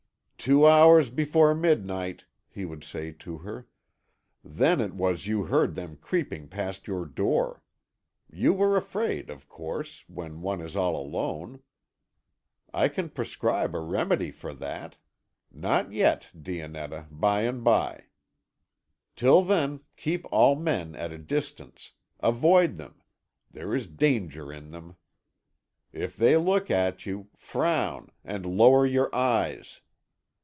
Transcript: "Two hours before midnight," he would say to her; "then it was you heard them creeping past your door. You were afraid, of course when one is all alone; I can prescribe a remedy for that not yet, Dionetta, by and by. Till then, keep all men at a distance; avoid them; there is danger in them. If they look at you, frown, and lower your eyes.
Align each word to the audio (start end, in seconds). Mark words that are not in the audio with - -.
"Two 0.43 0.65
hours 0.65 1.11
before 1.11 1.53
midnight," 1.53 2.25
he 2.49 2.65
would 2.65 2.83
say 2.83 3.11
to 3.11 3.37
her; 3.37 3.67
"then 4.43 4.81
it 4.81 4.95
was 4.95 5.27
you 5.27 5.43
heard 5.43 5.75
them 5.75 5.97
creeping 5.97 6.47
past 6.47 6.87
your 6.87 7.05
door. 7.05 7.61
You 8.33 8.51
were 8.51 8.75
afraid, 8.75 9.29
of 9.29 9.47
course 9.47 10.03
when 10.07 10.41
one 10.41 10.59
is 10.59 10.75
all 10.75 10.95
alone; 10.95 11.61
I 12.73 12.87
can 12.87 13.09
prescribe 13.11 13.75
a 13.75 13.79
remedy 13.81 14.31
for 14.31 14.51
that 14.55 14.95
not 15.51 15.93
yet, 15.93 16.29
Dionetta, 16.35 17.07
by 17.11 17.41
and 17.41 17.63
by. 17.63 18.05
Till 19.15 19.43
then, 19.43 19.81
keep 19.95 20.25
all 20.31 20.55
men 20.55 20.95
at 20.95 21.11
a 21.13 21.19
distance; 21.19 21.91
avoid 22.19 22.77
them; 22.77 23.03
there 23.51 23.75
is 23.75 23.85
danger 23.85 24.51
in 24.51 24.71
them. 24.71 24.95
If 25.93 26.17
they 26.17 26.35
look 26.35 26.71
at 26.71 27.05
you, 27.05 27.29
frown, 27.35 28.09
and 28.25 28.43
lower 28.47 28.87
your 28.87 29.13
eyes. 29.13 29.81